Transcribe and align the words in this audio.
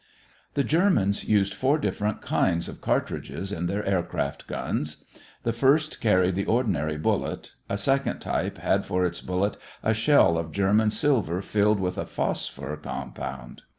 The 0.55 0.63
Germans 0.63 1.25
used 1.25 1.53
four 1.53 1.77
different 1.77 2.23
kinds 2.23 2.67
of 2.67 2.81
cartridges 2.81 3.51
in 3.51 3.67
their 3.67 3.85
aircraft 3.85 4.47
guns. 4.47 5.05
The 5.43 5.53
first 5.53 6.01
carried 6.01 6.33
the 6.33 6.45
ordinary 6.47 6.97
bullet, 6.97 7.53
a 7.69 7.77
second 7.77 8.17
type 8.17 8.57
had 8.57 8.83
for 8.83 9.05
its 9.05 9.21
bullet 9.21 9.57
a 9.83 9.93
shell 9.93 10.39
of 10.39 10.51
German 10.53 10.89
silver 10.89 11.39
filled 11.43 11.79
with 11.79 11.99
a 11.99 12.07
phosphor 12.07 12.75
compound. 12.77 13.61